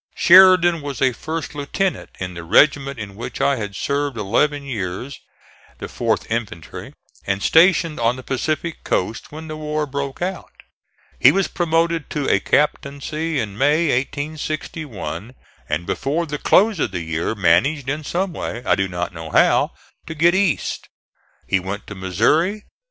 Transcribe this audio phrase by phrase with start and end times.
[0.15, 5.19] Sheridan was a first lieutenant in the regiment in which I had served eleven years,
[5.77, 6.93] the 4th infantry,
[7.27, 10.53] and stationed on the Pacific coast when the war broke out.
[11.19, 15.35] He was promoted to a captaincy in May, 1861,
[15.69, 19.29] and before the close of the year managed in some way, I do not know
[19.29, 19.73] how,
[20.07, 20.87] to get East.
[21.47, 22.63] He went to Missouri.